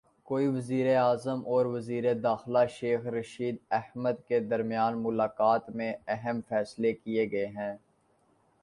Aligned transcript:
کویتی 0.27 0.47
وزیراعظم 0.47 1.41
اور 1.45 1.65
وزیر 1.65 2.13
داخلہ 2.13 2.65
شیخ 2.69 3.05
رشید 3.07 3.55
احمد 3.71 4.27
کے 4.27 4.39
درمیان 4.39 5.01
ملاقات 5.03 5.69
میں 5.69 5.93
اہم 6.07 6.39
فیصلے 6.49 6.93
کیے 6.93 7.31
گئے 7.31 7.45
ہیں 7.47 7.75